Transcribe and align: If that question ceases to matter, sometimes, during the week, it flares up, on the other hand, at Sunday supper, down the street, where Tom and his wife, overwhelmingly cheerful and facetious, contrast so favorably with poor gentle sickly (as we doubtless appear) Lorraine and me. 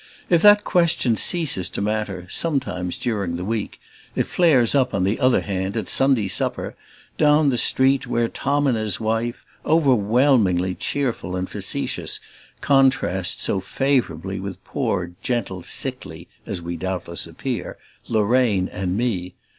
If 0.31 0.41
that 0.41 0.63
question 0.63 1.15
ceases 1.15 1.69
to 1.69 1.79
matter, 1.79 2.25
sometimes, 2.27 2.97
during 2.97 3.35
the 3.35 3.45
week, 3.45 3.79
it 4.15 4.25
flares 4.25 4.73
up, 4.73 4.95
on 4.95 5.03
the 5.03 5.19
other 5.19 5.41
hand, 5.41 5.77
at 5.77 5.87
Sunday 5.87 6.27
supper, 6.27 6.75
down 7.19 7.49
the 7.49 7.57
street, 7.59 8.07
where 8.07 8.27
Tom 8.27 8.65
and 8.65 8.75
his 8.75 8.99
wife, 8.99 9.45
overwhelmingly 9.63 10.73
cheerful 10.73 11.35
and 11.35 11.47
facetious, 11.47 12.19
contrast 12.61 13.43
so 13.43 13.59
favorably 13.59 14.39
with 14.39 14.63
poor 14.63 15.11
gentle 15.21 15.61
sickly 15.61 16.27
(as 16.47 16.63
we 16.63 16.77
doubtless 16.77 17.27
appear) 17.27 17.77
Lorraine 18.09 18.67
and 18.69 18.97
me. 18.97 19.35